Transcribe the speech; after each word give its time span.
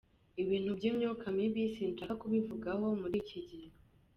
Ibintu 0.43 0.69
by’imyuka 0.77 1.25
mibi 1.37 1.63
sinshaka 1.75 2.13
kubivugaho 2.21 2.85
muri 3.01 3.15
iki 3.23 3.39
gihe”. 3.47 3.69